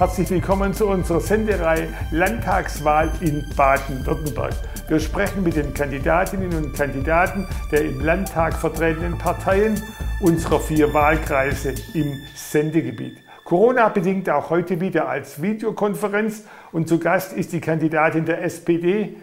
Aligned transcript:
Herzlich 0.00 0.30
willkommen 0.30 0.72
zu 0.72 0.86
unserer 0.86 1.20
Sendereihe 1.20 1.88
Landtagswahl 2.10 3.12
in 3.20 3.44
Baden-Württemberg. 3.54 4.54
Wir 4.88 4.98
sprechen 4.98 5.42
mit 5.42 5.56
den 5.56 5.74
Kandidatinnen 5.74 6.54
und 6.54 6.72
Kandidaten 6.72 7.46
der 7.70 7.84
im 7.84 8.00
Landtag 8.00 8.54
vertretenen 8.54 9.18
Parteien 9.18 9.78
unserer 10.22 10.58
vier 10.58 10.94
Wahlkreise 10.94 11.74
im 11.92 12.18
Sendegebiet. 12.34 13.18
Corona 13.44 13.90
bedingt 13.90 14.30
auch 14.30 14.48
heute 14.48 14.80
wieder 14.80 15.06
als 15.06 15.42
Videokonferenz 15.42 16.46
und 16.72 16.88
zu 16.88 16.98
Gast 16.98 17.34
ist 17.34 17.52
die 17.52 17.60
Kandidatin 17.60 18.24
der 18.24 18.42
SPD 18.42 19.18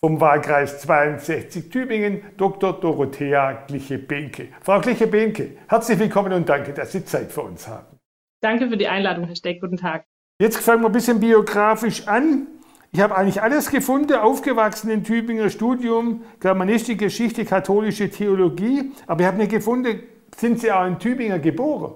vom 0.00 0.18
Wahlkreis 0.18 0.80
62 0.80 1.68
Tübingen, 1.68 2.22
Dr. 2.38 2.72
Dorothea 2.80 3.64
Gliche-Behnke. 3.66 4.48
Frau 4.62 4.80
Gliche-Behnke, 4.80 5.58
herzlich 5.68 5.98
willkommen 5.98 6.32
und 6.32 6.48
danke, 6.48 6.72
dass 6.72 6.92
Sie 6.92 7.04
Zeit 7.04 7.30
für 7.30 7.42
uns 7.42 7.68
haben. 7.68 7.98
Danke 8.40 8.70
für 8.70 8.78
die 8.78 8.88
Einladung, 8.88 9.26
Herr 9.26 9.36
Steck. 9.36 9.60
Guten 9.60 9.76
Tag. 9.76 10.06
Jetzt 10.40 10.58
fangen 10.58 10.82
wir 10.82 10.88
ein 10.88 10.92
bisschen 10.92 11.20
biografisch 11.20 12.08
an. 12.08 12.48
Ich 12.92 13.00
habe 13.00 13.16
eigentlich 13.16 13.40
alles 13.40 13.70
gefunden, 13.70 14.14
aufgewachsen 14.14 14.90
in 14.90 15.02
Tübinger 15.02 15.48
Studium, 15.48 16.24
Germanistik, 16.40 16.98
Geschichte, 16.98 17.44
katholische 17.44 18.10
Theologie. 18.10 18.92
Aber 19.06 19.22
ich 19.22 19.26
habe 19.26 19.38
nicht 19.38 19.50
gefunden, 19.50 20.02
sind 20.36 20.60
Sie 20.60 20.70
auch 20.70 20.86
in 20.86 20.98
Tübinger 20.98 21.38
geboren? 21.38 21.94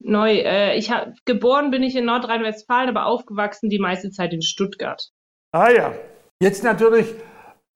Neu. 0.00 0.32
Äh, 0.32 0.76
ich 0.76 0.90
hab, 0.90 1.14
geboren 1.24 1.70
bin 1.70 1.82
ich 1.82 1.96
in 1.96 2.04
Nordrhein-Westfalen, 2.04 2.90
aber 2.90 3.06
aufgewachsen 3.06 3.70
die 3.70 3.78
meiste 3.78 4.10
Zeit 4.10 4.34
in 4.34 4.42
Stuttgart. 4.42 5.10
Ah 5.52 5.70
ja. 5.70 5.94
Jetzt 6.42 6.62
natürlich 6.62 7.06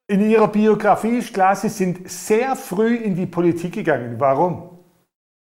in 0.08 0.28
Ihrer 0.28 0.48
Biografie 0.48 1.20
klar, 1.20 1.56
Sie 1.56 1.68
sind 1.68 2.10
sehr 2.10 2.54
früh 2.54 2.96
in 2.96 3.14
die 3.14 3.26
Politik 3.26 3.72
gegangen. 3.72 4.16
Warum? 4.18 4.77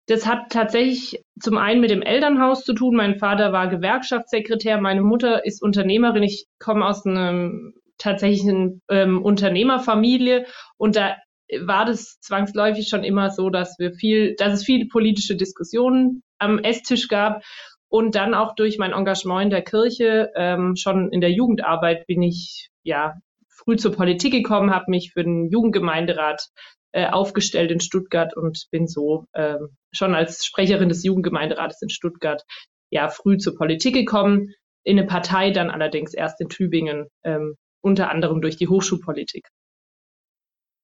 Das 0.08 0.26
hat 0.26 0.52
tatsächlich 0.52 1.24
zum 1.40 1.58
einen 1.58 1.80
mit 1.80 1.90
dem 1.90 2.02
Elternhaus 2.02 2.66
zu 2.66 2.74
tun. 2.74 2.96
Mein 2.96 3.20
Vater 3.20 3.54
war 3.54 3.70
Gewerkschaftssekretär, 3.70 4.82
meine 4.82 5.02
Mutter 5.02 5.46
ist 5.46 5.62
Unternehmerin. 5.62 6.24
Ich 6.24 6.46
komme 6.60 6.86
aus 6.86 7.06
einem 7.06 7.74
tatsächlichen 7.98 8.82
ähm, 8.90 9.24
Unternehmerfamilie 9.24 10.46
und 10.78 10.96
da 10.98 11.16
war 11.62 11.86
das 11.86 12.20
zwangsläufig 12.20 12.90
schon 12.90 13.04
immer 13.04 13.30
so, 13.30 13.50
dass 13.50 13.78
wir 13.80 13.94
viel, 13.94 14.36
dass 14.36 14.54
es 14.54 14.66
viele 14.66 14.88
politische 14.88 15.36
Diskussionen 15.36 16.24
am 16.38 16.60
Esstisch 16.60 17.08
gab 17.08 17.44
und 17.88 18.16
dann 18.16 18.34
auch 18.34 18.56
durch 18.56 18.78
mein 18.78 18.92
Engagement 18.92 19.44
in 19.46 19.50
der 19.52 19.62
Kirche 19.62 20.32
ähm, 20.36 20.76
schon 20.76 21.12
in 21.12 21.22
der 21.22 21.32
Jugendarbeit 21.32 22.08
bin 22.08 22.22
ich 22.24 22.70
ja 22.84 23.14
früh 23.48 23.78
zur 23.78 23.94
Politik 23.94 24.34
gekommen, 24.34 24.74
habe 24.74 24.86
mich 24.90 25.12
für 25.14 25.24
den 25.24 25.50
Jugendgemeinderat 25.50 26.48
äh, 26.94 27.08
aufgestellt 27.08 27.72
in 27.72 27.80
Stuttgart 27.80 28.36
und 28.38 28.68
bin 28.72 28.88
so 28.88 29.26
äh, 29.34 29.58
schon 29.92 30.16
als 30.16 30.46
Sprecherin 30.46 30.90
des 30.90 31.04
Jugendgemeinderates 31.04 31.82
in 31.82 31.90
Stuttgart 31.90 32.44
ja 32.90 33.10
früh 33.10 33.38
zur 33.38 33.58
Politik 33.58 33.96
gekommen, 33.96 34.54
in 34.84 34.98
eine 34.98 35.08
Partei 35.08 35.52
dann 35.52 35.70
allerdings 35.70 36.14
erst 36.14 36.40
in 36.40 36.50
Tübingen, 36.50 37.08
ähm, 37.24 37.56
unter 37.82 38.10
anderem 38.12 38.42
durch 38.42 38.58
die 38.58 38.68
Hochschulpolitik. 38.68 39.48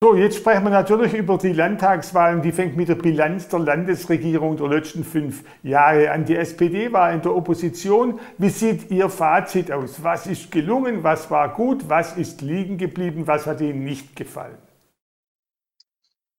So, 0.02 0.16
jetzt 0.16 0.38
sprechen 0.38 0.64
wir 0.64 0.70
natürlich 0.70 1.14
über 1.14 1.38
die 1.38 1.52
Landtagswahlen. 1.52 2.42
Die 2.42 2.54
fängt 2.54 2.78
mit 2.78 2.88
der 2.88 2.96
Bilanz 2.96 3.50
der 3.50 3.60
Landesregierung 3.60 4.56
der 4.56 4.70
letzten 4.70 5.04
fünf 5.04 5.44
Jahre 5.62 6.12
an. 6.12 6.24
Die 6.24 6.38
SPD 6.38 6.94
war 6.94 7.12
in 7.12 7.22
der 7.22 7.36
Opposition. 7.36 8.18
Wie 8.38 8.48
sieht 8.48 8.90
Ihr 8.92 9.10
Fazit 9.10 9.74
aus? 9.74 10.02
Was 10.02 10.26
ist 10.26 10.52
gelungen? 10.52 11.04
Was 11.04 11.30
war 11.30 11.54
gut? 11.54 11.90
Was 11.90 12.16
ist 12.16 12.42
liegen 12.42 12.78
geblieben? 12.78 13.28
Was 13.28 13.46
hat 13.46 13.60
Ihnen 13.60 13.84
nicht 13.84 14.16
gefallen? 14.16 14.58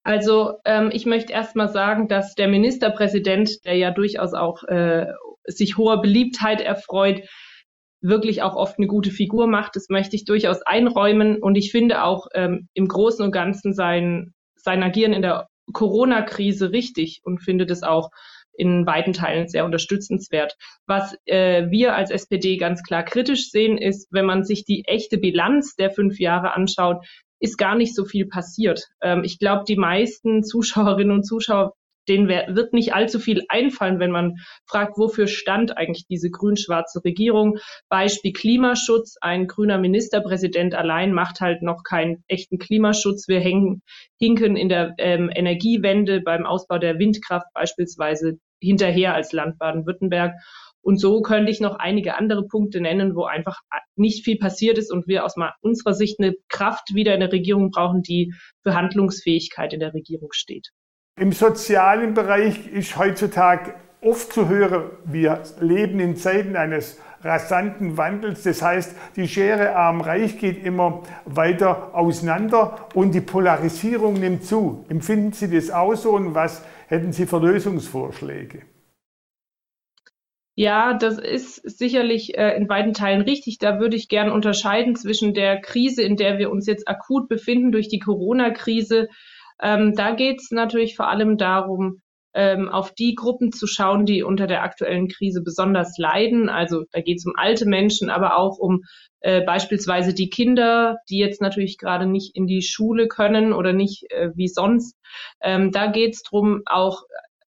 Also 0.02 0.54
ähm, 0.64 0.90
ich 0.92 1.06
möchte 1.06 1.32
erst 1.32 1.56
mal 1.56 1.68
sagen, 1.68 2.08
dass 2.08 2.34
der 2.34 2.48
Ministerpräsident, 2.48 3.64
der 3.64 3.76
ja 3.76 3.90
durchaus 3.90 4.34
auch 4.34 4.62
äh, 4.64 5.06
sich 5.46 5.76
hoher 5.76 6.00
Beliebtheit 6.00 6.60
erfreut, 6.60 7.22
wirklich 8.00 8.42
auch 8.42 8.56
oft 8.56 8.78
eine 8.78 8.86
gute 8.86 9.10
Figur 9.10 9.46
macht. 9.46 9.76
Das 9.76 9.88
möchte 9.88 10.16
ich 10.16 10.24
durchaus 10.24 10.62
einräumen. 10.62 11.36
Und 11.42 11.56
ich 11.56 11.70
finde 11.70 12.02
auch 12.02 12.28
ähm, 12.34 12.68
im 12.72 12.88
Großen 12.88 13.24
und 13.24 13.32
Ganzen 13.32 13.74
sein, 13.74 14.32
sein 14.56 14.82
Agieren 14.82 15.12
in 15.12 15.22
der 15.22 15.48
Corona-Krise 15.72 16.72
richtig 16.72 17.20
und 17.22 17.42
finde 17.42 17.66
das 17.66 17.82
auch 17.82 18.10
in 18.52 18.86
weiten 18.86 19.12
Teilen 19.12 19.48
sehr 19.48 19.64
unterstützenswert. 19.64 20.56
Was 20.86 21.14
äh, 21.26 21.70
wir 21.70 21.94
als 21.94 22.10
SPD 22.10 22.56
ganz 22.56 22.82
klar 22.82 23.02
kritisch 23.02 23.50
sehen, 23.50 23.78
ist, 23.78 24.08
wenn 24.10 24.26
man 24.26 24.44
sich 24.44 24.64
die 24.64 24.84
echte 24.86 25.18
Bilanz 25.18 25.76
der 25.76 25.90
fünf 25.90 26.18
Jahre 26.18 26.54
anschaut, 26.54 27.04
ist 27.40 27.58
gar 27.58 27.74
nicht 27.74 27.94
so 27.94 28.04
viel 28.04 28.26
passiert. 28.26 28.86
Ähm, 29.02 29.24
ich 29.24 29.38
glaube, 29.38 29.64
die 29.66 29.76
meisten 29.76 30.44
Zuschauerinnen 30.44 31.16
und 31.16 31.24
Zuschauer, 31.24 31.74
denen 32.08 32.28
wird 32.28 32.72
nicht 32.72 32.94
allzu 32.94 33.18
viel 33.18 33.42
einfallen, 33.48 34.00
wenn 34.00 34.10
man 34.10 34.36
fragt, 34.66 34.98
wofür 34.98 35.26
stand 35.26 35.76
eigentlich 35.76 36.06
diese 36.08 36.30
grün-schwarze 36.30 37.04
Regierung. 37.04 37.58
Beispiel 37.88 38.32
Klimaschutz. 38.32 39.16
Ein 39.20 39.46
grüner 39.46 39.78
Ministerpräsident 39.78 40.74
allein 40.74 41.12
macht 41.12 41.40
halt 41.40 41.62
noch 41.62 41.82
keinen 41.84 42.24
echten 42.26 42.58
Klimaschutz. 42.58 43.28
Wir 43.28 43.40
hängen, 43.40 43.82
hinken 44.18 44.56
in 44.56 44.68
der 44.68 44.94
ähm, 44.98 45.30
Energiewende 45.32 46.20
beim 46.20 46.46
Ausbau 46.46 46.78
der 46.78 46.98
Windkraft 46.98 47.46
beispielsweise 47.54 48.38
hinterher 48.60 49.14
als 49.14 49.32
Land 49.32 49.58
Baden-Württemberg. 49.58 50.34
Und 50.82 50.98
so 50.98 51.20
könnte 51.22 51.50
ich 51.50 51.60
noch 51.60 51.76
einige 51.76 52.16
andere 52.16 52.46
Punkte 52.46 52.80
nennen, 52.80 53.14
wo 53.14 53.24
einfach 53.24 53.60
nicht 53.96 54.24
viel 54.24 54.38
passiert 54.38 54.78
ist 54.78 54.90
und 54.90 55.06
wir 55.06 55.24
aus 55.24 55.34
unserer 55.60 55.94
Sicht 55.94 56.18
eine 56.18 56.34
Kraft 56.48 56.94
wieder 56.94 57.14
in 57.14 57.20
der 57.20 57.32
Regierung 57.32 57.70
brauchen, 57.70 58.02
die 58.02 58.32
für 58.62 58.74
Handlungsfähigkeit 58.74 59.72
in 59.72 59.80
der 59.80 59.92
Regierung 59.92 60.30
steht. 60.32 60.70
Im 61.18 61.32
sozialen 61.32 62.14
Bereich 62.14 62.66
ist 62.68 62.96
heutzutage 62.96 63.74
oft 64.00 64.32
zu 64.32 64.48
hören, 64.48 64.90
wir 65.04 65.42
leben 65.60 66.00
in 66.00 66.16
Zeiten 66.16 66.56
eines 66.56 66.98
rasanten 67.22 67.98
Wandels. 67.98 68.44
Das 68.44 68.62
heißt, 68.62 68.96
die 69.16 69.28
Schere 69.28 69.76
arm-reich 69.76 70.38
geht 70.38 70.64
immer 70.64 71.02
weiter 71.26 71.94
auseinander 71.94 72.88
und 72.94 73.14
die 73.14 73.20
Polarisierung 73.20 74.14
nimmt 74.14 74.44
zu. 74.44 74.86
Empfinden 74.88 75.32
Sie 75.32 75.54
das 75.54 75.70
auch 75.70 75.94
so 75.94 76.12
und 76.12 76.34
was 76.34 76.64
hätten 76.88 77.12
Sie 77.12 77.26
für 77.26 77.38
Lösungsvorschläge? 77.38 78.62
Ja, 80.60 80.92
das 80.92 81.16
ist 81.18 81.78
sicherlich 81.78 82.36
äh, 82.36 82.54
in 82.54 82.66
beiden 82.66 82.92
Teilen 82.92 83.22
richtig. 83.22 83.56
Da 83.56 83.80
würde 83.80 83.96
ich 83.96 84.08
gern 84.08 84.30
unterscheiden 84.30 84.94
zwischen 84.94 85.32
der 85.32 85.58
Krise, 85.58 86.02
in 86.02 86.16
der 86.16 86.36
wir 86.36 86.50
uns 86.50 86.66
jetzt 86.66 86.86
akut 86.86 87.30
befinden 87.30 87.72
durch 87.72 87.88
die 87.88 87.98
Corona-Krise. 87.98 89.08
Ähm, 89.62 89.94
da 89.94 90.10
geht 90.14 90.38
es 90.38 90.50
natürlich 90.50 90.96
vor 90.96 91.08
allem 91.08 91.38
darum, 91.38 92.02
ähm, 92.34 92.68
auf 92.68 92.92
die 92.92 93.14
Gruppen 93.14 93.52
zu 93.52 93.66
schauen, 93.66 94.04
die 94.04 94.22
unter 94.22 94.46
der 94.46 94.62
aktuellen 94.62 95.08
Krise 95.08 95.40
besonders 95.42 95.96
leiden. 95.96 96.50
Also 96.50 96.84
da 96.92 97.00
geht 97.00 97.20
es 97.20 97.24
um 97.24 97.32
alte 97.36 97.64
Menschen, 97.64 98.10
aber 98.10 98.36
auch 98.36 98.58
um 98.58 98.82
äh, 99.20 99.40
beispielsweise 99.40 100.12
die 100.12 100.28
Kinder, 100.28 100.98
die 101.08 101.16
jetzt 101.16 101.40
natürlich 101.40 101.78
gerade 101.78 102.04
nicht 102.04 102.36
in 102.36 102.46
die 102.46 102.60
Schule 102.60 103.08
können 103.08 103.54
oder 103.54 103.72
nicht 103.72 104.04
äh, 104.10 104.28
wie 104.34 104.48
sonst. 104.48 104.94
Ähm, 105.40 105.72
da 105.72 105.86
geht 105.86 106.16
es 106.16 106.22
darum, 106.22 106.60
auch 106.66 107.04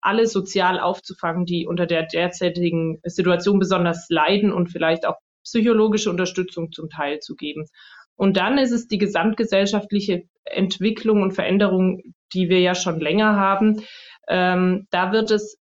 alle 0.07 0.27
sozial 0.27 0.79
aufzufangen, 0.79 1.45
die 1.45 1.67
unter 1.67 1.87
der 1.87 2.05
derzeitigen 2.05 3.01
Situation 3.05 3.59
besonders 3.59 4.07
leiden 4.09 4.53
und 4.53 4.69
vielleicht 4.69 5.07
auch 5.07 5.17
psychologische 5.45 6.11
Unterstützung 6.11 6.73
zum 6.73 6.89
Teil 6.89 7.19
zu 7.21 7.35
geben. 7.35 7.67
Und 8.17 8.37
dann 8.37 8.57
ist 8.57 8.73
es 8.73 8.89
die 8.89 8.99
gesamtgesellschaftliche 8.99 10.23
Entwicklung 10.45 11.23
und 11.23 11.33
Veränderung, 11.33 12.03
die 12.33 12.49
wir 12.49 12.61
ja 12.61 12.75
schon 12.75 13.01
länger 13.01 13.37
haben. 13.37 13.83
Ähm, 14.29 14.87
da 14.91 15.13
wird 15.13 15.31
es 15.31 15.59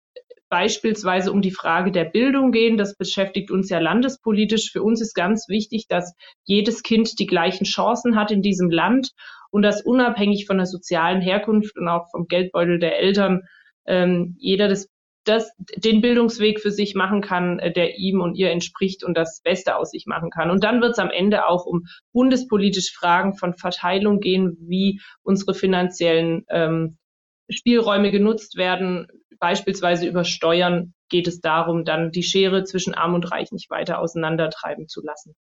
beispielsweise 0.49 1.33
um 1.33 1.43
die 1.43 1.53
Frage 1.53 1.93
der 1.93 2.05
Bildung 2.05 2.51
gehen. 2.51 2.77
Das 2.77 2.97
beschäftigt 2.97 3.51
uns 3.51 3.71
ja 3.71 3.79
landespolitisch. 3.79 4.73
Für 4.73 4.83
uns 4.83 5.01
ist 5.01 5.15
ganz 5.15 5.49
wichtig, 5.49 5.87
dass 5.87 6.15
jedes 6.45 6.83
Kind 6.83 7.19
die 7.19 7.27
gleichen 7.27 7.65
Chancen 7.65 8.17
hat 8.17 8.33
in 8.33 8.43
diesem 8.43 8.71
Land 8.71 9.13
und 9.51 9.63
dass 9.63 9.83
unabhängig 9.83 10.47
von 10.47 10.57
der 10.57 10.67
sozialen 10.67 11.21
Herkunft 11.21 11.77
und 11.79 11.89
auch 11.89 12.11
vom 12.11 12.27
Geldbeutel 12.27 12.79
der 12.79 12.99
Eltern 12.99 13.43
ähm, 13.87 14.37
jeder 14.39 14.69
das, 14.69 14.89
das, 15.25 15.51
den 15.77 16.01
Bildungsweg 16.01 16.61
für 16.61 16.71
sich 16.71 16.95
machen 16.95 17.21
kann, 17.21 17.59
äh, 17.59 17.73
der 17.73 17.99
ihm 17.99 18.21
und 18.21 18.35
ihr 18.35 18.51
entspricht 18.51 19.05
und 19.05 19.17
das 19.17 19.41
Beste 19.43 19.77
aus 19.77 19.91
sich 19.91 20.07
machen 20.07 20.31
kann. 20.31 20.51
Und 20.51 20.65
dann 20.65 20.81
wird 20.81 20.93
es 20.93 20.99
am 20.99 21.11
Ende 21.11 21.47
auch 21.47 21.67
um 21.67 21.87
bundespolitische 22.13 22.93
Fragen 22.93 23.35
von 23.35 23.55
Verteilung 23.55 24.21
gehen, 24.21 24.57
wie 24.61 25.01
unsere 25.23 25.55
finanziellen 25.55 26.45
ähm, 26.49 26.99
Spielräume 27.49 28.11
genutzt 28.11 28.57
werden. 28.57 29.09
Beispielsweise 29.39 30.07
über 30.07 30.25
Steuern 30.25 30.95
geht 31.09 31.27
es 31.27 31.41
darum, 31.41 31.85
dann 31.85 32.13
die 32.13 32.23
Schere 32.23 32.65
zwischen 32.65 32.95
Arm 32.95 33.15
und 33.15 33.31
Reich 33.31 33.53
nicht 33.53 33.71
weiter 33.71 33.99
auseinandertreiben 33.99 34.89
zu 34.89 35.03
lassen. 35.03 35.35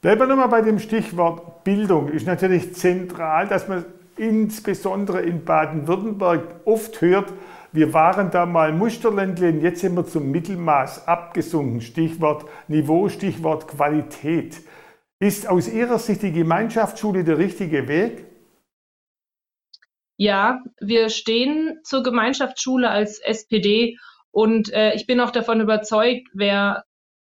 Bleiben 0.00 0.20
wir 0.20 0.26
nochmal 0.26 0.48
bei 0.48 0.62
dem 0.62 0.78
Stichwort 0.78 1.62
Bildung. 1.62 2.08
Ist 2.08 2.26
natürlich 2.26 2.74
zentral, 2.74 3.46
dass 3.46 3.68
man 3.68 3.84
insbesondere 4.16 5.22
in 5.22 5.44
Baden-Württemberg 5.44 6.42
oft 6.64 7.00
hört, 7.00 7.32
wir 7.72 7.94
waren 7.94 8.30
da 8.30 8.44
mal 8.44 8.72
Musterländle 8.72 9.48
und 9.48 9.62
jetzt 9.62 9.80
sind 9.80 9.96
wir 9.96 10.06
zum 10.06 10.30
Mittelmaß 10.30 11.08
abgesunken. 11.08 11.80
Stichwort 11.80 12.44
Niveau, 12.68 13.08
Stichwort 13.08 13.66
Qualität. 13.66 14.60
Ist 15.18 15.48
aus 15.48 15.72
Ihrer 15.72 15.98
Sicht 15.98 16.22
die 16.22 16.32
Gemeinschaftsschule 16.32 17.24
der 17.24 17.38
richtige 17.38 17.88
Weg? 17.88 18.26
Ja, 20.18 20.60
wir 20.80 21.08
stehen 21.08 21.80
zur 21.84 22.02
Gemeinschaftsschule 22.02 22.90
als 22.90 23.18
SPD 23.20 23.96
und 24.30 24.72
äh, 24.72 24.94
ich 24.94 25.06
bin 25.06 25.20
auch 25.20 25.30
davon 25.30 25.60
überzeugt, 25.60 26.28
wer 26.34 26.84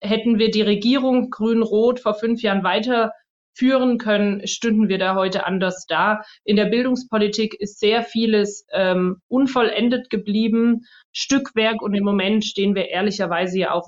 hätten 0.01 0.38
wir 0.38 0.51
die 0.51 0.62
Regierung 0.62 1.30
grün-rot 1.30 2.00
vor 2.00 2.16
fünf 2.16 2.42
Jahren 2.42 2.63
weiter 2.63 3.13
führen 3.55 3.97
können, 3.97 4.45
stünden 4.47 4.89
wir 4.89 4.97
da 4.97 5.15
heute 5.15 5.45
anders 5.45 5.85
da. 5.87 6.21
In 6.43 6.55
der 6.55 6.65
Bildungspolitik 6.65 7.55
ist 7.59 7.79
sehr 7.79 8.03
vieles 8.03 8.65
ähm, 8.71 9.21
unvollendet 9.27 10.09
geblieben, 10.09 10.81
Stückwerk 11.13 11.81
und 11.81 11.93
im 11.93 12.03
Moment 12.03 12.45
stehen 12.45 12.75
wir 12.75 12.89
ehrlicherweise 12.89 13.57
ja 13.57 13.71
auch 13.71 13.87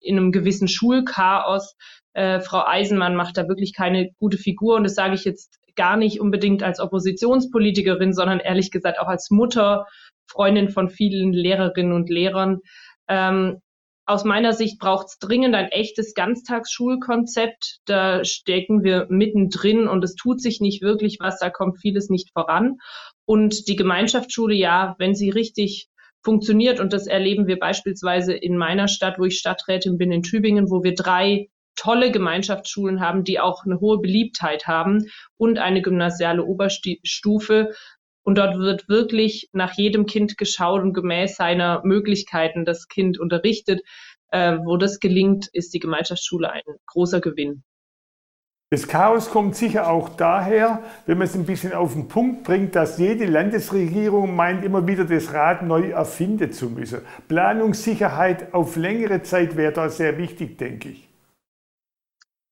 in 0.00 0.18
einem 0.18 0.32
gewissen 0.32 0.68
Schulchaos. 0.68 1.76
Äh, 2.12 2.40
Frau 2.40 2.64
Eisenmann 2.66 3.16
macht 3.16 3.38
da 3.38 3.48
wirklich 3.48 3.74
keine 3.74 4.10
gute 4.18 4.38
Figur 4.38 4.76
und 4.76 4.84
das 4.84 4.94
sage 4.94 5.14
ich 5.14 5.24
jetzt 5.24 5.58
gar 5.76 5.96
nicht 5.96 6.20
unbedingt 6.20 6.62
als 6.62 6.80
Oppositionspolitikerin, 6.80 8.12
sondern 8.12 8.40
ehrlich 8.40 8.70
gesagt 8.70 8.98
auch 8.98 9.08
als 9.08 9.30
Mutter, 9.30 9.86
Freundin 10.26 10.70
von 10.70 10.88
vielen 10.88 11.32
Lehrerinnen 11.32 11.92
und 11.92 12.10
Lehrern. 12.10 12.58
Ähm, 13.08 13.60
aus 14.06 14.24
meiner 14.24 14.52
Sicht 14.52 14.78
braucht 14.78 15.08
es 15.08 15.18
dringend 15.18 15.54
ein 15.54 15.68
echtes 15.68 16.14
Ganztagsschulkonzept. 16.14 17.80
Da 17.86 18.24
stecken 18.24 18.84
wir 18.84 19.06
mittendrin 19.10 19.88
und 19.88 20.04
es 20.04 20.14
tut 20.14 20.40
sich 20.40 20.60
nicht 20.60 20.80
wirklich 20.80 21.18
was, 21.20 21.40
da 21.40 21.50
kommt 21.50 21.80
vieles 21.80 22.08
nicht 22.08 22.30
voran. 22.32 22.78
Und 23.24 23.66
die 23.66 23.74
Gemeinschaftsschule, 23.74 24.54
ja, 24.54 24.94
wenn 24.98 25.16
sie 25.16 25.30
richtig 25.30 25.88
funktioniert, 26.22 26.78
und 26.78 26.92
das 26.92 27.08
erleben 27.08 27.48
wir 27.48 27.58
beispielsweise 27.58 28.32
in 28.32 28.56
meiner 28.56 28.86
Stadt, 28.86 29.18
wo 29.18 29.24
ich 29.24 29.38
Stadträtin 29.38 29.98
bin, 29.98 30.12
in 30.12 30.22
Tübingen, 30.22 30.70
wo 30.70 30.84
wir 30.84 30.94
drei 30.94 31.48
tolle 31.76 32.10
Gemeinschaftsschulen 32.10 33.00
haben, 33.00 33.22
die 33.22 33.38
auch 33.38 33.64
eine 33.64 33.80
hohe 33.80 33.98
Beliebtheit 33.98 34.66
haben 34.66 35.06
und 35.36 35.58
eine 35.58 35.82
gymnasiale 35.82 36.44
Oberstufe, 36.44 37.74
und 38.26 38.38
dort 38.38 38.58
wird 38.58 38.88
wirklich 38.88 39.48
nach 39.52 39.74
jedem 39.74 40.04
Kind 40.04 40.36
geschaut 40.36 40.82
und 40.82 40.94
gemäß 40.94 41.36
seiner 41.36 41.80
Möglichkeiten 41.84 42.64
das 42.64 42.88
Kind 42.88 43.20
unterrichtet. 43.20 43.82
Äh, 44.32 44.58
wo 44.64 44.76
das 44.76 44.98
gelingt, 44.98 45.46
ist 45.52 45.72
die 45.72 45.78
Gemeinschaftsschule 45.78 46.50
ein 46.50 46.62
großer 46.86 47.20
Gewinn. 47.20 47.62
Das 48.70 48.88
Chaos 48.88 49.30
kommt 49.30 49.54
sicher 49.54 49.88
auch 49.88 50.08
daher, 50.08 50.82
wenn 51.06 51.18
man 51.18 51.28
es 51.28 51.36
ein 51.36 51.46
bisschen 51.46 51.72
auf 51.72 51.92
den 51.92 52.08
Punkt 52.08 52.42
bringt, 52.42 52.74
dass 52.74 52.98
jede 52.98 53.26
Landesregierung 53.26 54.34
meint, 54.34 54.64
immer 54.64 54.88
wieder 54.88 55.04
das 55.04 55.32
Rad 55.32 55.62
neu 55.62 55.90
erfinden 55.90 56.50
zu 56.50 56.68
müssen. 56.68 57.02
Planungssicherheit 57.28 58.52
auf 58.52 58.74
längere 58.74 59.22
Zeit 59.22 59.56
wäre 59.56 59.72
da 59.72 59.88
sehr 59.88 60.18
wichtig, 60.18 60.58
denke 60.58 60.88
ich. 60.88 61.06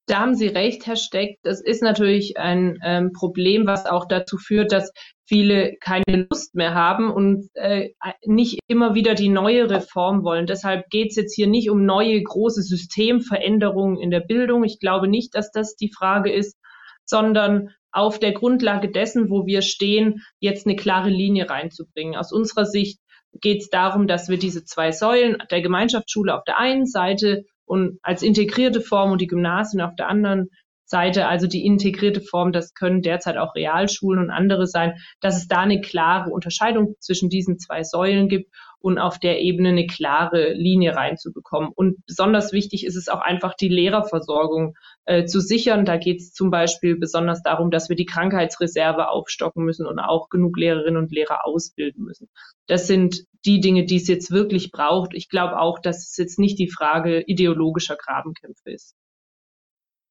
Da 0.06 0.20
haben 0.20 0.34
Sie 0.34 0.48
recht, 0.48 0.86
Herr 0.86 0.96
Steck. 0.96 1.38
Das 1.42 1.62
ist 1.62 1.82
natürlich 1.82 2.36
ein 2.36 2.78
ähm, 2.84 3.12
Problem, 3.12 3.66
was 3.66 3.86
auch 3.86 4.04
dazu 4.06 4.36
führt, 4.36 4.70
dass 4.70 4.92
viele 5.26 5.76
keine 5.80 6.26
Lust 6.30 6.54
mehr 6.54 6.74
haben 6.74 7.10
und 7.10 7.48
äh, 7.54 7.90
nicht 8.24 8.58
immer 8.66 8.94
wieder 8.94 9.14
die 9.14 9.28
neue 9.28 9.70
Reform 9.70 10.22
wollen. 10.22 10.46
Deshalb 10.46 10.90
geht 10.90 11.10
es 11.10 11.16
jetzt 11.16 11.34
hier 11.34 11.46
nicht 11.46 11.70
um 11.70 11.84
neue 11.84 12.22
große 12.22 12.62
Systemveränderungen 12.62 13.98
in 13.98 14.10
der 14.10 14.20
Bildung. 14.20 14.64
Ich 14.64 14.78
glaube 14.78 15.08
nicht, 15.08 15.34
dass 15.34 15.50
das 15.50 15.76
die 15.76 15.90
Frage 15.90 16.32
ist, 16.32 16.56
sondern 17.04 17.70
auf 17.90 18.18
der 18.18 18.32
Grundlage 18.32 18.90
dessen, 18.90 19.30
wo 19.30 19.46
wir 19.46 19.62
stehen, 19.62 20.22
jetzt 20.40 20.66
eine 20.66 20.76
klare 20.76 21.10
Linie 21.10 21.48
reinzubringen. 21.48 22.16
Aus 22.16 22.32
unserer 22.32 22.66
Sicht 22.66 22.98
geht 23.40 23.62
es 23.62 23.70
darum, 23.70 24.06
dass 24.06 24.28
wir 24.28 24.38
diese 24.38 24.64
zwei 24.64 24.92
Säulen 24.92 25.38
der 25.50 25.62
Gemeinschaftsschule 25.62 26.36
auf 26.36 26.44
der 26.44 26.58
einen 26.58 26.86
Seite 26.86 27.44
und 27.64 27.98
als 28.02 28.22
integrierte 28.22 28.80
Form 28.80 29.12
und 29.12 29.20
die 29.20 29.26
Gymnasien 29.26 29.80
auf 29.80 29.94
der 29.96 30.08
anderen 30.08 30.50
Seite, 30.94 31.26
also 31.26 31.48
die 31.48 31.66
integrierte 31.66 32.20
Form, 32.20 32.52
das 32.52 32.72
können 32.72 33.02
derzeit 33.02 33.36
auch 33.36 33.56
Realschulen 33.56 34.20
und 34.20 34.30
andere 34.30 34.68
sein, 34.68 34.94
dass 35.20 35.36
es 35.36 35.48
da 35.48 35.58
eine 35.58 35.80
klare 35.80 36.30
Unterscheidung 36.30 36.94
zwischen 37.00 37.28
diesen 37.28 37.58
zwei 37.58 37.82
Säulen 37.82 38.28
gibt 38.28 38.52
und 38.78 39.00
auf 39.00 39.18
der 39.18 39.40
Ebene 39.40 39.70
eine 39.70 39.88
klare 39.88 40.52
Linie 40.52 40.94
reinzubekommen. 40.94 41.70
Und 41.74 42.06
besonders 42.06 42.52
wichtig 42.52 42.86
ist 42.86 42.94
es 42.94 43.08
auch 43.08 43.22
einfach, 43.22 43.54
die 43.54 43.68
Lehrerversorgung 43.68 44.74
äh, 45.04 45.24
zu 45.24 45.40
sichern. 45.40 45.84
Da 45.84 45.96
geht 45.96 46.20
es 46.20 46.32
zum 46.32 46.50
Beispiel 46.50 46.96
besonders 46.96 47.42
darum, 47.42 47.72
dass 47.72 47.88
wir 47.88 47.96
die 47.96 48.06
Krankheitsreserve 48.06 49.08
aufstocken 49.08 49.64
müssen 49.64 49.88
und 49.88 49.98
auch 49.98 50.28
genug 50.28 50.56
Lehrerinnen 50.56 51.02
und 51.02 51.10
Lehrer 51.10 51.44
ausbilden 51.44 52.04
müssen. 52.04 52.28
Das 52.68 52.86
sind 52.86 53.24
die 53.44 53.58
Dinge, 53.60 53.84
die 53.84 53.96
es 53.96 54.06
jetzt 54.06 54.30
wirklich 54.30 54.70
braucht. 54.70 55.12
Ich 55.12 55.28
glaube 55.28 55.58
auch, 55.58 55.80
dass 55.80 56.08
es 56.08 56.16
jetzt 56.18 56.38
nicht 56.38 56.60
die 56.60 56.70
Frage 56.70 57.24
ideologischer 57.26 57.96
Grabenkämpfe 57.96 58.70
ist. 58.70 58.94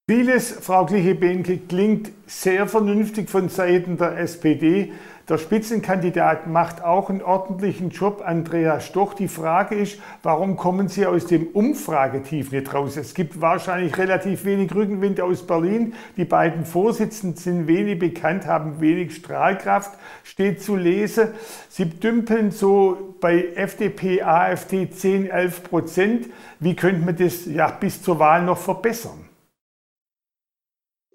Vieles, 0.05 0.51
Frau 0.51 0.85
Kliche-Behnke, 0.85 1.59
klingt 1.59 2.11
sehr 2.27 2.67
vernünftig 2.67 3.29
von 3.29 3.47
Seiten 3.47 3.95
der 3.95 4.17
SPD. 4.17 4.91
Der 5.29 5.37
Spitzenkandidat 5.37 6.45
macht 6.45 6.83
auch 6.83 7.09
einen 7.09 7.21
ordentlichen 7.21 7.89
Job, 7.89 8.21
Andreas 8.21 8.85
Stoch. 8.85 9.13
Die 9.13 9.29
Frage 9.29 9.75
ist, 9.75 10.01
warum 10.21 10.57
kommen 10.57 10.89
Sie 10.89 11.05
aus 11.05 11.25
dem 11.27 11.47
Umfragetief 11.47 12.51
nicht 12.51 12.73
raus? 12.73 12.97
Es 12.97 13.13
gibt 13.13 13.39
wahrscheinlich 13.39 13.97
relativ 13.97 14.43
wenig 14.43 14.75
Rückenwind 14.75 15.21
aus 15.21 15.47
Berlin. 15.47 15.93
Die 16.17 16.25
beiden 16.25 16.65
Vorsitzenden 16.65 17.37
sind 17.37 17.67
wenig 17.67 17.97
bekannt, 17.97 18.45
haben 18.45 18.81
wenig 18.81 19.15
Strahlkraft, 19.15 19.97
steht 20.25 20.61
zu 20.61 20.75
lesen. 20.75 21.29
Sie 21.69 21.89
dümpeln 21.89 22.51
so 22.51 23.15
bei 23.21 23.53
FDP, 23.55 24.21
AfD 24.21 24.89
10, 24.89 25.29
11 25.29 25.63
Prozent. 25.63 26.27
Wie 26.59 26.75
könnte 26.75 27.05
man 27.05 27.15
das 27.15 27.45
ja 27.45 27.69
bis 27.69 28.01
zur 28.01 28.19
Wahl 28.19 28.43
noch 28.43 28.57
verbessern? 28.57 29.22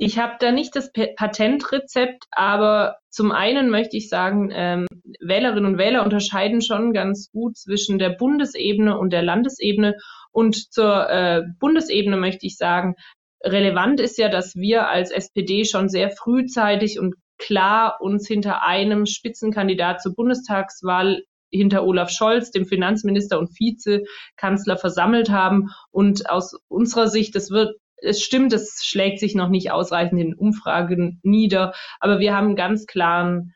Ich 0.00 0.16
habe 0.16 0.34
da 0.38 0.52
nicht 0.52 0.76
das 0.76 0.92
Patentrezept, 0.92 2.24
aber 2.30 2.98
zum 3.10 3.32
einen 3.32 3.68
möchte 3.68 3.96
ich 3.96 4.08
sagen, 4.08 4.50
ähm, 4.52 4.86
Wählerinnen 5.18 5.66
und 5.66 5.76
Wähler 5.76 6.04
unterscheiden 6.04 6.62
schon 6.62 6.92
ganz 6.92 7.32
gut 7.32 7.56
zwischen 7.56 7.98
der 7.98 8.10
Bundesebene 8.10 8.96
und 8.96 9.12
der 9.12 9.22
Landesebene. 9.22 9.96
Und 10.30 10.72
zur 10.72 11.10
äh, 11.10 11.42
Bundesebene 11.58 12.16
möchte 12.16 12.46
ich 12.46 12.56
sagen, 12.56 12.94
relevant 13.42 13.98
ist 13.98 14.18
ja, 14.18 14.28
dass 14.28 14.54
wir 14.54 14.88
als 14.88 15.10
SPD 15.10 15.64
schon 15.64 15.88
sehr 15.88 16.10
frühzeitig 16.10 17.00
und 17.00 17.16
klar 17.36 17.96
uns 18.00 18.28
hinter 18.28 18.62
einem 18.62 19.04
Spitzenkandidat 19.04 20.00
zur 20.00 20.14
Bundestagswahl 20.14 21.24
hinter 21.50 21.84
Olaf 21.84 22.10
Scholz, 22.10 22.52
dem 22.52 22.66
Finanzminister 22.66 23.36
und 23.36 23.50
Vizekanzler, 23.58 24.76
versammelt 24.76 25.30
haben. 25.30 25.70
Und 25.90 26.30
aus 26.30 26.54
unserer 26.68 27.08
Sicht, 27.08 27.34
das 27.34 27.50
wird 27.50 27.74
es 28.02 28.22
stimmt, 28.22 28.52
es 28.52 28.80
schlägt 28.84 29.18
sich 29.18 29.34
noch 29.34 29.48
nicht 29.48 29.70
ausreichend 29.70 30.20
in 30.20 30.34
Umfragen 30.34 31.20
nieder, 31.22 31.74
aber 32.00 32.18
wir 32.18 32.34
haben 32.34 32.56
ganz 32.56 32.86
klaren 32.86 33.54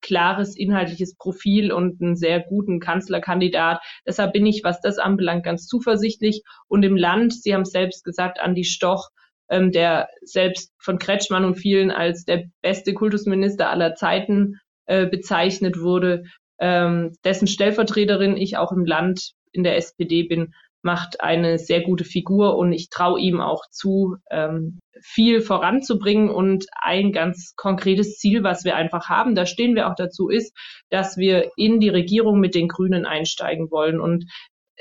klares 0.00 0.56
inhaltliches 0.56 1.16
Profil 1.16 1.72
und 1.72 2.00
einen 2.00 2.16
sehr 2.16 2.40
guten 2.40 2.80
Kanzlerkandidat. 2.80 3.80
Deshalb 4.06 4.32
bin 4.32 4.46
ich, 4.46 4.62
was 4.64 4.80
das 4.80 4.98
anbelangt, 4.98 5.44
ganz 5.44 5.66
zuversichtlich. 5.66 6.42
Und 6.68 6.84
im 6.84 6.96
Land, 6.96 7.32
Sie 7.34 7.54
haben 7.54 7.62
es 7.62 7.72
selbst 7.72 8.04
gesagt, 8.04 8.40
Andi 8.40 8.64
Stoch, 8.64 9.08
ähm, 9.48 9.72
der 9.72 10.08
selbst 10.22 10.72
von 10.78 10.98
Kretschmann 10.98 11.44
und 11.44 11.56
vielen 11.56 11.90
als 11.90 12.24
der 12.24 12.44
beste 12.62 12.94
Kultusminister 12.94 13.70
aller 13.70 13.94
Zeiten 13.94 14.60
äh, 14.86 15.06
bezeichnet 15.06 15.80
wurde, 15.80 16.24
ähm, 16.58 17.12
dessen 17.24 17.48
Stellvertreterin 17.48 18.36
ich 18.36 18.56
auch 18.56 18.72
im 18.72 18.84
Land 18.84 19.32
in 19.52 19.64
der 19.64 19.76
SPD 19.76 20.22
bin, 20.22 20.54
macht 20.82 21.20
eine 21.20 21.58
sehr 21.58 21.82
gute 21.82 22.04
Figur 22.04 22.56
und 22.56 22.72
ich 22.72 22.88
traue 22.90 23.20
ihm 23.20 23.40
auch 23.40 23.64
zu, 23.70 24.16
ähm, 24.30 24.80
viel 25.00 25.40
voranzubringen 25.40 26.30
und 26.30 26.66
ein 26.80 27.12
ganz 27.12 27.54
konkretes 27.56 28.18
Ziel, 28.18 28.42
was 28.42 28.64
wir 28.64 28.76
einfach 28.76 29.08
haben, 29.08 29.34
da 29.34 29.46
stehen 29.46 29.74
wir 29.74 29.88
auch 29.88 29.94
dazu, 29.96 30.28
ist, 30.28 30.56
dass 30.90 31.16
wir 31.16 31.50
in 31.56 31.80
die 31.80 31.88
Regierung 31.88 32.40
mit 32.40 32.54
den 32.54 32.68
Grünen 32.68 33.06
einsteigen 33.06 33.70
wollen 33.70 34.00
und 34.00 34.24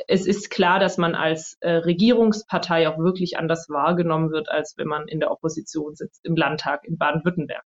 es 0.07 0.25
ist 0.25 0.49
klar, 0.49 0.79
dass 0.79 0.97
man 0.97 1.15
als 1.15 1.57
äh, 1.61 1.71
Regierungspartei 1.71 2.87
auch 2.89 2.97
wirklich 2.97 3.37
anders 3.37 3.67
wahrgenommen 3.69 4.31
wird, 4.31 4.49
als 4.49 4.73
wenn 4.77 4.87
man 4.87 5.07
in 5.07 5.19
der 5.19 5.31
Opposition 5.31 5.95
sitzt 5.95 6.25
im 6.25 6.35
Landtag 6.35 6.85
in 6.85 6.97
Baden-Württemberg. 6.97 7.63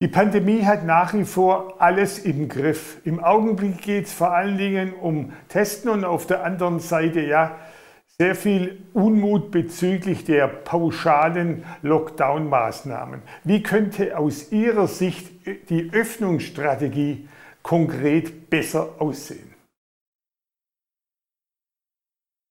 Die 0.00 0.08
Pandemie 0.08 0.64
hat 0.64 0.84
nach 0.84 1.12
wie 1.12 1.24
vor 1.24 1.80
alles 1.80 2.20
im 2.20 2.48
Griff. 2.48 3.00
Im 3.04 3.18
Augenblick 3.18 3.82
geht 3.82 4.06
es 4.06 4.12
vor 4.12 4.32
allen 4.32 4.56
Dingen 4.56 4.92
um 4.92 5.32
Testen 5.48 5.90
und 5.90 6.04
auf 6.04 6.24
der 6.24 6.44
anderen 6.44 6.78
Seite 6.78 7.20
ja 7.20 7.58
sehr 8.06 8.36
viel 8.36 8.78
Unmut 8.92 9.50
bezüglich 9.50 10.24
der 10.24 10.46
pauschalen 10.46 11.64
Lockdown-Maßnahmen. 11.82 13.22
Wie 13.42 13.62
könnte 13.62 14.16
aus 14.16 14.52
Ihrer 14.52 14.86
Sicht 14.86 15.30
die 15.68 15.90
Öffnungsstrategie 15.92 17.28
konkret 17.62 18.50
besser 18.50 19.00
aussehen? 19.00 19.52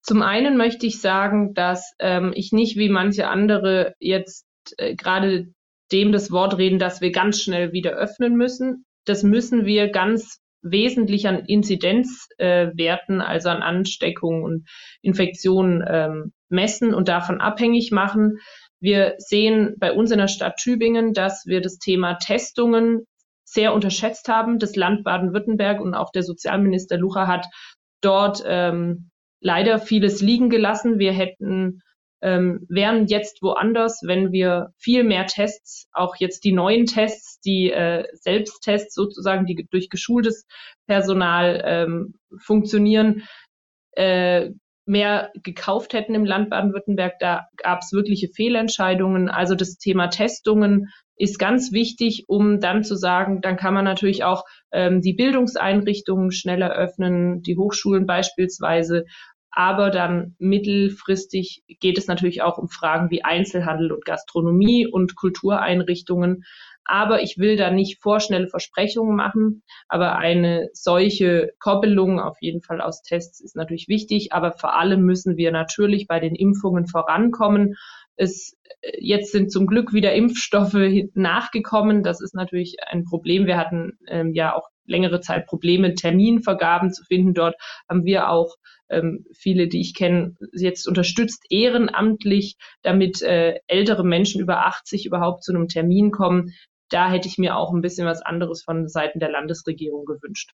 Zum 0.02 0.20
einen 0.20 0.58
möchte 0.58 0.86
ich 0.86 1.00
sagen, 1.00 1.54
dass 1.54 1.94
ähm, 1.98 2.32
ich 2.34 2.52
nicht 2.52 2.76
wie 2.76 2.90
manche 2.90 3.28
andere 3.28 3.94
jetzt 4.00 4.46
äh, 4.76 4.94
gerade 4.94 5.52
dem 5.92 6.12
das 6.12 6.30
Wort 6.30 6.58
reden, 6.58 6.78
dass 6.78 7.00
wir 7.00 7.12
ganz 7.12 7.40
schnell 7.40 7.72
wieder 7.72 7.92
öffnen 7.92 8.36
müssen. 8.36 8.84
Das 9.04 9.22
müssen 9.22 9.64
wir 9.64 9.90
ganz 9.90 10.40
wesentlich 10.62 11.28
an 11.28 11.44
Inzidenzwerten, 11.46 13.20
äh, 13.20 13.24
also 13.24 13.48
an 13.48 13.62
Ansteckungen 13.62 14.42
und 14.42 14.68
Infektionen 15.02 15.84
ähm, 15.86 16.32
messen 16.48 16.94
und 16.94 17.08
davon 17.08 17.40
abhängig 17.40 17.90
machen. 17.92 18.38
Wir 18.80 19.14
sehen 19.18 19.74
bei 19.78 19.92
uns 19.92 20.10
in 20.10 20.18
der 20.18 20.28
Stadt 20.28 20.56
Tübingen, 20.56 21.12
dass 21.12 21.46
wir 21.46 21.60
das 21.60 21.78
Thema 21.78 22.14
Testungen 22.14 23.06
sehr 23.44 23.74
unterschätzt 23.74 24.28
haben. 24.28 24.58
Das 24.58 24.76
Land 24.76 25.04
Baden-Württemberg 25.04 25.80
und 25.80 25.94
auch 25.94 26.10
der 26.12 26.22
Sozialminister 26.22 26.98
Lucha 26.98 27.26
hat 27.26 27.46
dort 28.00 28.42
ähm, 28.46 29.10
leider 29.40 29.78
vieles 29.78 30.20
liegen 30.20 30.50
gelassen. 30.50 30.98
Wir 30.98 31.12
hätten 31.12 31.80
ähm, 32.20 32.66
wären 32.68 33.06
jetzt 33.06 33.42
woanders, 33.42 34.00
wenn 34.04 34.32
wir 34.32 34.72
viel 34.76 35.04
mehr 35.04 35.26
Tests, 35.26 35.88
auch 35.92 36.16
jetzt 36.16 36.44
die 36.44 36.52
neuen 36.52 36.86
Tests, 36.86 37.40
die 37.40 37.70
äh, 37.70 38.04
Selbsttests 38.12 38.94
sozusagen, 38.94 39.46
die 39.46 39.66
durch 39.70 39.88
geschultes 39.88 40.46
Personal 40.86 41.62
ähm, 41.64 42.14
funktionieren, 42.38 43.22
äh, 43.92 44.50
mehr 44.88 45.30
gekauft 45.42 45.92
hätten 45.92 46.14
im 46.14 46.24
Land 46.24 46.50
Baden-Württemberg. 46.50 47.18
Da 47.20 47.46
gab 47.56 47.80
es 47.82 47.92
wirkliche 47.92 48.28
Fehlentscheidungen. 48.28 49.28
Also 49.28 49.54
das 49.54 49.76
Thema 49.76 50.08
Testungen 50.08 50.88
ist 51.16 51.38
ganz 51.38 51.72
wichtig, 51.72 52.24
um 52.28 52.58
dann 52.60 52.84
zu 52.84 52.96
sagen, 52.96 53.40
dann 53.42 53.56
kann 53.56 53.74
man 53.74 53.84
natürlich 53.84 54.24
auch 54.24 54.44
ähm, 54.72 55.02
die 55.02 55.12
Bildungseinrichtungen 55.12 56.32
schneller 56.32 56.70
öffnen, 56.70 57.42
die 57.42 57.56
Hochschulen 57.56 58.06
beispielsweise. 58.06 59.04
Aber 59.50 59.90
dann 59.90 60.36
mittelfristig 60.38 61.64
geht 61.80 61.98
es 61.98 62.06
natürlich 62.06 62.42
auch 62.42 62.58
um 62.58 62.68
Fragen 62.68 63.10
wie 63.10 63.24
Einzelhandel 63.24 63.92
und 63.92 64.04
Gastronomie 64.04 64.86
und 64.86 65.16
Kultureinrichtungen. 65.16 66.44
Aber 66.84 67.22
ich 67.22 67.36
will 67.38 67.56
da 67.56 67.70
nicht 67.70 68.00
vorschnelle 68.00 68.48
Versprechungen 68.48 69.16
machen. 69.16 69.62
Aber 69.88 70.16
eine 70.16 70.68
solche 70.72 71.52
Koppelung 71.58 72.20
auf 72.20 72.36
jeden 72.40 72.62
Fall 72.62 72.80
aus 72.80 73.02
Tests 73.02 73.40
ist 73.40 73.56
natürlich 73.56 73.88
wichtig. 73.88 74.32
Aber 74.32 74.52
vor 74.52 74.74
allem 74.76 75.02
müssen 75.02 75.36
wir 75.36 75.50
natürlich 75.50 76.06
bei 76.06 76.20
den 76.20 76.34
Impfungen 76.34 76.86
vorankommen. 76.86 77.74
Es, 78.16 78.56
jetzt 78.98 79.32
sind 79.32 79.52
zum 79.52 79.66
Glück 79.66 79.92
wieder 79.92 80.14
Impfstoffe 80.14 80.74
nachgekommen. 81.14 82.02
Das 82.02 82.20
ist 82.20 82.34
natürlich 82.34 82.76
ein 82.86 83.04
Problem. 83.04 83.46
Wir 83.46 83.58
hatten 83.58 83.98
ähm, 84.06 84.32
ja 84.34 84.54
auch 84.54 84.68
längere 84.88 85.20
Zeit 85.20 85.46
Probleme, 85.46 85.94
Terminvergaben 85.94 86.92
zu 86.92 87.04
finden. 87.04 87.34
Dort 87.34 87.56
haben 87.88 88.04
wir 88.04 88.30
auch 88.30 88.56
ähm, 88.88 89.24
viele, 89.32 89.68
die 89.68 89.80
ich 89.80 89.94
kenne, 89.94 90.34
jetzt 90.52 90.88
unterstützt 90.88 91.44
ehrenamtlich, 91.50 92.56
damit 92.82 93.22
äh, 93.22 93.60
ältere 93.66 94.04
Menschen 94.04 94.40
über 94.40 94.66
80 94.66 95.06
überhaupt 95.06 95.44
zu 95.44 95.52
einem 95.52 95.68
Termin 95.68 96.10
kommen 96.10 96.54
da 96.90 97.10
hätte 97.10 97.28
ich 97.28 97.38
mir 97.38 97.56
auch 97.56 97.72
ein 97.72 97.80
bisschen 97.80 98.06
was 98.06 98.22
anderes 98.22 98.62
von 98.62 98.88
Seiten 98.88 99.20
der 99.20 99.30
Landesregierung 99.30 100.04
gewünscht. 100.04 100.52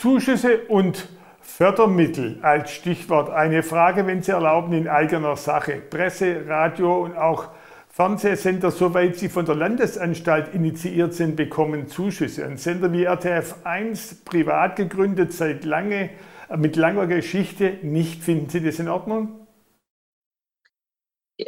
Zuschüsse 0.00 0.66
und 0.68 1.08
Fördermittel 1.40 2.38
als 2.42 2.70
Stichwort. 2.72 3.30
Eine 3.30 3.62
Frage, 3.62 4.06
wenn 4.06 4.22
Sie 4.22 4.32
erlauben, 4.32 4.72
in 4.72 4.88
eigener 4.88 5.36
Sache. 5.36 5.80
Presse, 5.80 6.46
Radio 6.46 7.02
und 7.02 7.16
auch 7.16 7.50
Fernsehsender, 7.94 8.70
soweit 8.70 9.16
sie 9.16 9.28
von 9.28 9.44
der 9.44 9.54
Landesanstalt 9.54 10.54
initiiert 10.54 11.12
sind, 11.12 11.36
bekommen 11.36 11.88
Zuschüsse. 11.88 12.44
Ein 12.46 12.56
Sender 12.56 12.90
wie 12.92 13.04
RTF 13.04 13.54
1, 13.64 14.24
privat 14.24 14.76
gegründet, 14.76 15.34
seit 15.34 15.64
lange, 15.66 16.08
mit 16.56 16.76
langer 16.76 17.06
Geschichte, 17.06 17.78
nicht. 17.82 18.24
Finden 18.24 18.48
Sie 18.48 18.64
das 18.64 18.78
in 18.78 18.88
Ordnung? 18.88 19.42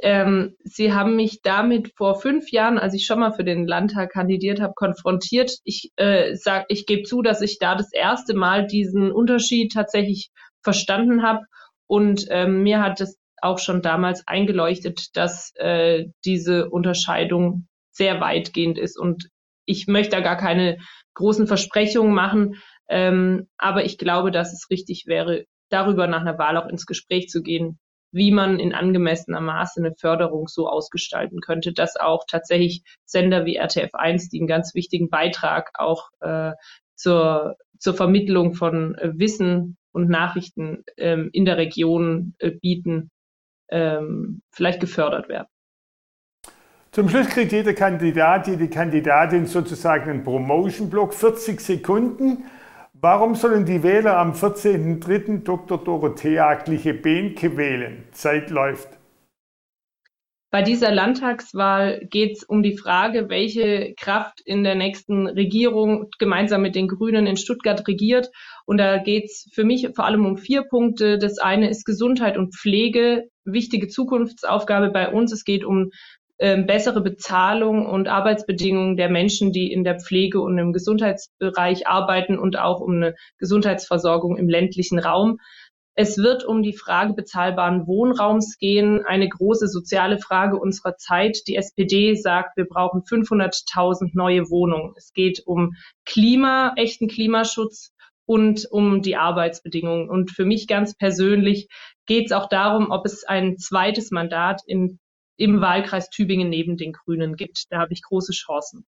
ähm, 0.02 0.56
sie 0.64 0.92
haben 0.92 1.16
mich 1.16 1.42
damit 1.42 1.92
vor 1.96 2.20
fünf 2.20 2.50
Jahren, 2.50 2.78
als 2.78 2.94
ich 2.94 3.06
schon 3.06 3.20
mal 3.20 3.32
für 3.32 3.44
den 3.44 3.66
Landtag 3.66 4.12
kandidiert 4.12 4.60
habe, 4.60 4.74
konfrontiert. 4.74 5.58
Ich 5.64 5.92
äh, 5.96 6.36
ich 6.68 6.86
gebe 6.86 7.02
zu, 7.04 7.22
dass 7.22 7.40
ich 7.40 7.58
da 7.58 7.74
das 7.74 7.92
erste 7.92 8.34
Mal 8.34 8.66
diesen 8.66 9.12
Unterschied 9.12 9.72
tatsächlich 9.72 10.30
verstanden 10.62 11.22
habe 11.22 11.40
und 11.86 12.26
ähm, 12.30 12.62
mir 12.62 12.82
hat 12.82 13.00
es 13.00 13.18
auch 13.40 13.58
schon 13.58 13.82
damals 13.82 14.26
eingeleuchtet, 14.26 15.16
dass 15.16 15.54
äh, 15.56 16.06
diese 16.24 16.70
Unterscheidung 16.70 17.66
sehr 17.90 18.20
weitgehend 18.20 18.78
ist. 18.78 18.98
Und 18.98 19.28
ich 19.66 19.86
möchte 19.86 20.16
da 20.16 20.20
gar 20.20 20.36
keine 20.36 20.78
großen 21.14 21.46
Versprechungen 21.46 22.14
machen, 22.14 22.56
ähm, 22.88 23.48
aber 23.56 23.84
ich 23.84 23.98
glaube, 23.98 24.30
dass 24.30 24.52
es 24.52 24.68
richtig 24.70 25.06
wäre, 25.06 25.44
darüber 25.70 26.06
nach 26.06 26.20
einer 26.20 26.38
Wahl 26.38 26.56
auch 26.56 26.68
ins 26.68 26.86
Gespräch 26.86 27.28
zu 27.28 27.42
gehen, 27.42 27.78
wie 28.12 28.30
man 28.30 28.60
in 28.60 28.74
angemessener 28.74 29.40
Maße 29.40 29.80
eine 29.80 29.94
Förderung 29.96 30.46
so 30.46 30.68
ausgestalten 30.68 31.40
könnte, 31.40 31.72
dass 31.72 31.96
auch 31.96 32.24
tatsächlich 32.28 32.82
Sender 33.04 33.44
wie 33.44 33.60
RTF1, 33.60 34.30
die 34.30 34.38
einen 34.38 34.46
ganz 34.46 34.74
wichtigen 34.74 35.10
Beitrag 35.10 35.70
auch 35.74 36.10
äh, 36.20 36.52
zur, 36.94 37.56
zur 37.78 37.94
Vermittlung 37.94 38.54
von 38.54 38.94
äh, 38.94 39.10
Wissen 39.14 39.76
und 39.92 40.08
Nachrichten 40.08 40.84
ähm, 40.96 41.30
in 41.32 41.44
der 41.44 41.56
Region 41.56 42.34
äh, 42.38 42.52
bieten, 42.52 43.10
ähm, 43.74 44.40
vielleicht 44.52 44.80
gefördert 44.80 45.28
werden. 45.28 45.48
Zum 46.92 47.08
Schluss 47.08 47.28
kriegt 47.28 47.50
jeder 47.50 47.74
Kandidat, 47.74 48.46
jede 48.46 48.68
Kandidatin 48.68 49.46
sozusagen 49.46 50.08
einen 50.08 50.22
Promotion-Block, 50.22 51.12
40 51.12 51.60
Sekunden. 51.60 52.44
Warum 52.92 53.34
sollen 53.34 53.66
die 53.66 53.82
Wähler 53.82 54.16
am 54.16 54.32
14.03. 54.32 55.42
Dr. 55.42 55.82
Dorothea 55.82 56.54
Gliche-Behnke 56.54 57.56
wählen? 57.56 58.04
Zeit 58.12 58.48
läuft. 58.50 58.88
Bei 60.54 60.62
dieser 60.62 60.92
Landtagswahl 60.92 62.06
geht 62.08 62.36
es 62.36 62.44
um 62.44 62.62
die 62.62 62.78
Frage, 62.78 63.28
welche 63.28 63.92
Kraft 63.98 64.40
in 64.44 64.62
der 64.62 64.76
nächsten 64.76 65.26
Regierung 65.26 66.10
gemeinsam 66.20 66.62
mit 66.62 66.76
den 66.76 66.86
Grünen 66.86 67.26
in 67.26 67.36
Stuttgart 67.36 67.88
regiert. 67.88 68.30
Und 68.66 68.78
da 68.78 68.98
geht 68.98 69.24
es 69.24 69.50
für 69.52 69.64
mich 69.64 69.88
vor 69.96 70.04
allem 70.04 70.24
um 70.24 70.36
vier 70.36 70.62
Punkte. 70.62 71.18
Das 71.18 71.38
eine 71.38 71.68
ist 71.68 71.84
Gesundheit 71.84 72.36
und 72.36 72.54
Pflege, 72.54 73.24
wichtige 73.44 73.88
Zukunftsaufgabe 73.88 74.90
bei 74.90 75.10
uns. 75.10 75.32
Es 75.32 75.44
geht 75.44 75.64
um 75.64 75.90
ähm, 76.38 76.66
bessere 76.66 77.00
Bezahlung 77.00 77.86
und 77.86 78.08
Arbeitsbedingungen 78.08 78.96
der 78.96 79.08
Menschen, 79.08 79.52
die 79.52 79.72
in 79.72 79.84
der 79.84 80.00
Pflege 80.00 80.40
und 80.40 80.58
im 80.58 80.72
Gesundheitsbereich 80.72 81.86
arbeiten 81.86 82.38
und 82.38 82.58
auch 82.58 82.80
um 82.80 82.96
eine 82.96 83.14
Gesundheitsversorgung 83.38 84.36
im 84.36 84.48
ländlichen 84.48 84.98
Raum. 84.98 85.38
Es 85.96 86.18
wird 86.18 86.44
um 86.44 86.64
die 86.64 86.76
Frage 86.76 87.14
bezahlbaren 87.14 87.86
Wohnraums 87.86 88.58
gehen, 88.58 89.04
eine 89.06 89.28
große 89.28 89.68
soziale 89.68 90.18
Frage 90.18 90.58
unserer 90.58 90.96
Zeit. 90.96 91.38
Die 91.46 91.54
SPD 91.54 92.16
sagt, 92.16 92.56
wir 92.56 92.64
brauchen 92.64 93.02
500.000 93.02 94.10
neue 94.14 94.50
Wohnungen. 94.50 94.94
Es 94.96 95.12
geht 95.12 95.44
um 95.46 95.76
Klima, 96.04 96.72
echten 96.74 97.06
Klimaschutz 97.06 97.92
und 98.26 98.66
um 98.72 99.02
die 99.02 99.14
Arbeitsbedingungen. 99.14 100.08
Und 100.08 100.32
für 100.32 100.44
mich 100.44 100.66
ganz 100.66 100.96
persönlich 100.96 101.68
geht 102.06 102.26
es 102.26 102.32
auch 102.32 102.48
darum, 102.48 102.90
ob 102.90 103.06
es 103.06 103.24
ein 103.24 103.56
zweites 103.58 104.10
Mandat 104.10 104.62
in 104.66 104.98
im 105.36 105.60
Wahlkreis 105.60 106.10
Tübingen 106.10 106.48
neben 106.48 106.76
den 106.76 106.92
Grünen 106.92 107.36
gibt. 107.36 107.66
Da 107.70 107.78
habe 107.78 107.92
ich 107.92 108.02
große 108.02 108.32
Chancen. 108.32 108.86